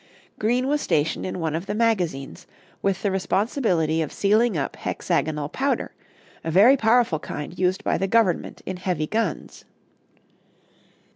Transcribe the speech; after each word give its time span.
Green 0.39 0.67
was 0.67 0.81
stationed 0.81 1.27
in 1.27 1.37
one 1.39 1.53
of 1.53 1.67
the 1.67 1.75
magazines, 1.75 2.47
with 2.81 3.03
the 3.03 3.11
responsibility 3.11 4.01
of 4.01 4.11
sealing 4.11 4.57
up 4.57 4.75
hexagonal 4.77 5.47
powder, 5.47 5.91
a 6.43 6.49
very 6.49 6.75
powerful 6.75 7.19
kind 7.19 7.59
used 7.59 7.83
by 7.83 7.99
the 7.99 8.07
government 8.07 8.63
in 8.65 8.77
heavy 8.77 9.05
guns. 9.05 9.63